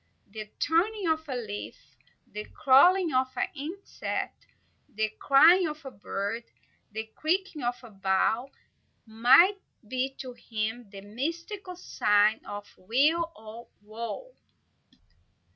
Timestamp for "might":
9.05-9.59